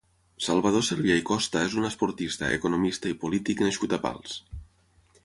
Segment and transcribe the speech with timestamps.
[0.43, 4.39] Salvador Servià i Costa és un esportista, economista i polític nascut a Pals.